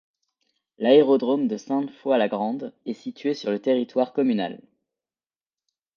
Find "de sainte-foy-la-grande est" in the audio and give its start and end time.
1.47-2.95